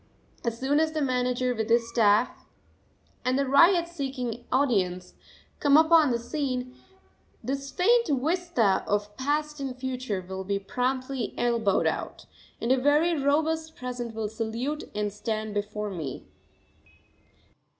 As 0.43 0.57
soon 0.59 0.79
as 0.79 0.93
the 0.93 1.01
manager 1.03 1.53
with 1.53 1.69
his 1.69 1.87
staff, 1.87 2.47
and 3.23 3.37
the 3.37 3.45
ryots 3.45 3.91
seeking 3.91 4.45
audience, 4.51 5.13
come 5.59 5.77
upon 5.77 6.09
the 6.09 6.17
scene, 6.17 6.73
this 7.43 7.69
faint 7.69 8.07
vista 8.07 8.83
of 8.87 9.15
past 9.15 9.59
and 9.59 9.77
future 9.77 10.25
will 10.27 10.43
be 10.43 10.57
promptly 10.57 11.35
elbowed 11.37 11.85
out, 11.85 12.25
and 12.59 12.71
a 12.71 12.77
very 12.81 13.15
robust 13.15 13.75
present 13.75 14.15
will 14.15 14.27
salute 14.27 14.85
and 14.95 15.13
stand 15.13 15.53
before 15.53 15.91
me. 15.91 16.25